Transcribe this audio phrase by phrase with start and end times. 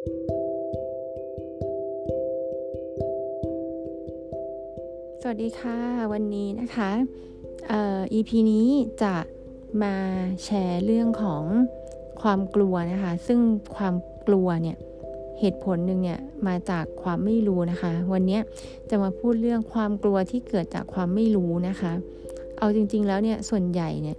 [0.00, 0.02] ส
[5.28, 5.78] วัสดีค่ะ
[6.12, 6.90] วันนี้นะคะ
[7.68, 8.66] เอ่อ EP นี้
[9.02, 9.14] จะ
[9.82, 9.94] มา
[10.44, 11.44] แชร์เรื่องของ
[12.22, 13.40] ความกลัวนะคะ ซึ่ง
[13.76, 13.94] ความ
[14.26, 14.76] กลัวเนี่ย
[15.40, 18.38] เหตุผลหนึ่งเนี่ยมาจากความไม่รู้นะคะ วันนี้
[18.90, 21.92] จะมาพูดเรื่องความกลัวที่เกิดจากความไม่รู้นะคะ
[22.58, 24.16] เอาจริง ๆ แล้วเนี่ยส่วนใหญ่เนี่ย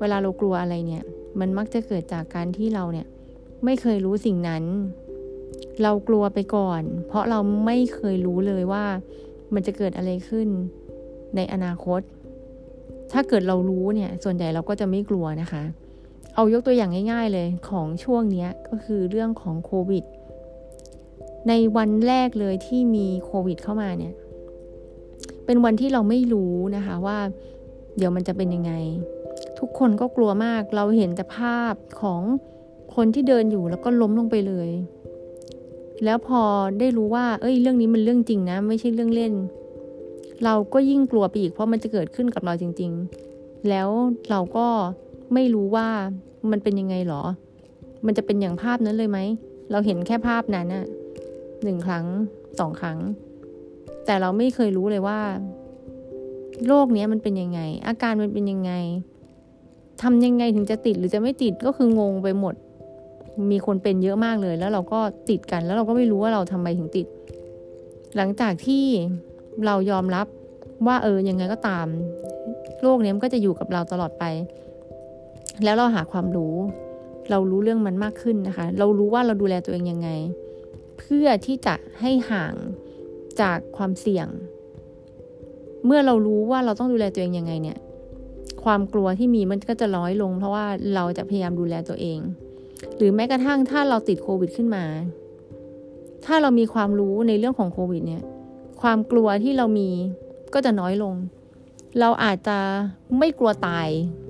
[0.00, 1.02] เวลาเรากลัวอะไรเนี่ย
[1.40, 3.06] มันมักจะเกิดจากการที่เราเนี่ย
[3.64, 4.64] ไม่เคยรู้สิ่งนั้น
[5.82, 8.84] เรากลัวไปก่อน เพราะเราไม่เคยรู้เลยว่า
[9.54, 10.48] มันจะเกิดอะไรขึ้น
[11.36, 12.00] ในอนาคต
[13.12, 15.62] ถ้าเกิดเรารู้เนี่ย ส่วนใหญ่เราก็จะไม่กลัวนะคะ
[16.34, 20.04] เอายกตัวอย่างง่าย ๆ เลยของช่วงนี้ก็คือเรื่องของโควิด
[21.48, 24.14] ในวันแรกเลยที่มีโควิดเข้ามาเนี่ย
[25.46, 27.18] เป็นวันที่เราไม่รู้นะคะว่า
[27.96, 28.72] เดี๋ยวมันจะเป็นยังไง
[29.58, 32.22] ทุกคนก็กลัวมาก เราเห็นแต่ภาพของ
[32.94, 34.68] คนที่เดินอยู่แล้วก็ล้มลงไปเลย
[36.04, 36.42] แล้วพอ
[36.78, 39.32] ได้รู้ว่า เอ้ย เรื่องนี้มันเรื่องจริงนะ ไม่ใช่เรื่องเล่น
[40.44, 42.92] เราก็ยิ่งกลัวไปอีกเพราะมันจะเกิดขึ้นกับเราจริง
[43.30, 43.88] ๆ แล้ว
[44.30, 44.66] เราก็
[45.34, 45.88] ไม่รู้ว่า
[46.50, 47.22] มันเป็นยังไงหรอ
[48.06, 49.18] มันจะเป็นอย่างภาพนั้นเลยไหม
[49.70, 50.84] เราเห็นแค่ภาพนั้นอะ
[51.62, 52.06] หนึ่งครั้ง
[52.58, 52.98] สองครั้ง
[54.06, 55.20] แต่เราไม่เคยรู้เลยว่า
[56.66, 58.72] โรคนี้มันเป็นยังไง อาการมันเป็นยังไง
[60.02, 62.54] ทำยังไงถึงจะติดหรือจะไม่ติดก็คืองงไปหมด
[63.50, 67.06] มีคนเป็นเยอะมากเลย แล้วเราก็ติดกัน แล้วเราก็ไม่รู้ว่าเราทำไมถึงติด
[68.16, 68.84] หลังจากที่
[69.66, 70.26] เรายอมรับ
[70.86, 71.86] ว่าเออยังไงก็ตาม
[72.82, 74.24] โรคนี้มันก็จะอยู่กับเราตลอดไป
[75.64, 76.54] แล้วเราหาความรู้
[77.30, 80.08] เรารู้เรื่องมันมากขึ้นนะคะ เรารู้ว่าเราดูแลตัวเองยังไง
[80.98, 82.54] เพื่อที่จะให้ห่าง
[83.40, 84.28] จากความเสี่ยง
[85.86, 87.78] เมื่อเรารู้ว่าเราต้องดูแลตัวเองยังไงเนี่ย
[88.64, 92.18] ความกลัวที่มีมันก็จะน้อยลง เพราะว่าเราจะพยายามดูแลตัวเอง
[92.96, 94.84] หรือแม้กระทั่งถ้าเราติดโควิดขึ้นมา
[96.26, 98.22] ถ้าเรามีความรู้ในเรื่องของโควิดเนี่ย
[98.82, 99.90] ความกลัวที่เรามี
[100.54, 101.14] ก็จะน้อยลง
[102.00, 102.58] เราอาจจะ
[103.18, 103.88] ไม่กลัวตาย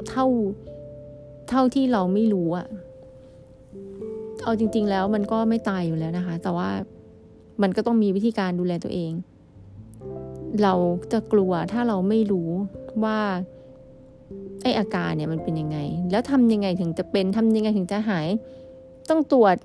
[0.08, 0.26] เท่า
[1.48, 2.66] เท่าที่เราไม่รู้อะ
[4.44, 6.70] เอาจริง ๆ แล้วมันก็ไม่ตายอยู่แล้วนะคะ แต่ว่า
[7.62, 9.12] มันก็ต้องมีวิธีการดูแลตัวเอง
[10.62, 10.74] เรา
[11.12, 12.50] จะกลัวถ้าเราไม่รู้
[13.04, 13.18] ว่า
[14.62, 15.78] ไออาการเนี่ยมันเป็นยังไง
[16.10, 18.28] แล้วทำยังไงถึงจะเป็นทำยังไงถึงจะหาย
[19.08, 19.56] ต้องตรวจ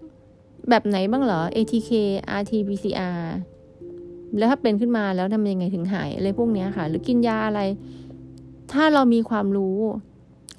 [0.69, 1.91] แบบไหนบ้างเหรอ ATK
[2.39, 3.19] RT PCR
[4.37, 7.61] แล้วถ้าเป็นขึ้นมาแล้วทำยังไงถึงหายอะไรพวกนี้ค่ะ หรือกินยาอะไร
[8.71, 9.77] ถ้าเรามีความรู้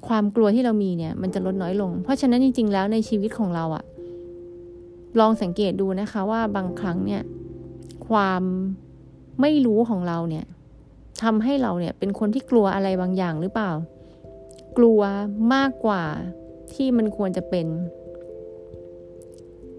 [0.07, 3.83] ความกลัวที่เรามีเนี่ย มันจะลดน้อยลง เพราะฉะนั้นจริงๆแล้วในชีวิตของเราอะ
[5.19, 7.21] ลองสังเกตดูนะคะว่าบางครั้งเนี่ย
[8.07, 8.41] ความ
[9.41, 10.45] ไม่รู้ของเราเนี่ย
[11.23, 13.71] ทำให้เราเนี่ย เป็นคนที่กลัวอะไรบางอย่างหรือเปล่า
[14.77, 15.01] กลัว
[15.53, 16.03] มากกว่า
[16.73, 17.67] ที่มันควรจะเป็น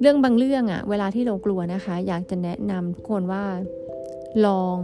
[0.00, 3.44] เรื่องบางเรื่องอะเวลาที่เรากลัวนะคะ อยากจะแนะนำทุกคนว่า
[4.46, 4.78] ลอง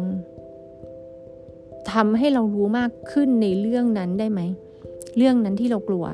[1.92, 4.40] ทำให้เรารู้มากขึ้นในเรื่องนั้นได้ไหม
[5.16, 6.04] เรื่องนั้นที่เรากลัว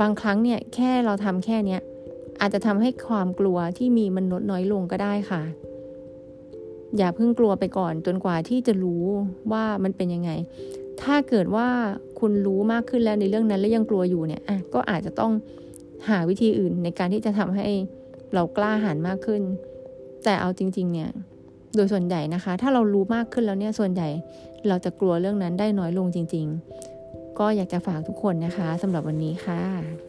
[0.00, 1.80] บางครั้งเนี่ยแค่เราทำแค่เนี้ย
[2.40, 5.42] อาจจะทำให้ความกลัวที่มีมันลดน้อยลงก็ได้ค่ะ
[6.96, 9.04] อย่าเพิ่งกลัวไปก่อนจนกว่าที่จะรู้
[9.52, 10.30] ว่ามันเป็นยังไง
[11.02, 11.68] ถ้าเกิดว่า
[12.20, 15.32] คุณรู้มากขึ้นแล้วในเรื่องนั้นแล้วยังกลัวอยู่เนี่ยอะก็อาจจะต้อง
[16.08, 17.66] หาวิธีอื่นในการที่จะทำให้
[18.34, 19.42] เรากล้าหาญมากขึ้น
[20.24, 21.10] แต่เอาจริง ๆ เนี่ย
[21.76, 24.08] โดยส่วนใหญ่นะคะ ถ้าเรารู้มากขึ้นแล้วเนี่ยส่วนใหญ่
[24.68, 26.46] เราจะกลัวเรื่องนั้นได้น้อยลงจริง
[26.92, 30.07] ๆ ก็อยากจะฝากทุกคนนะคะสำหรับวันนี้ค่ะ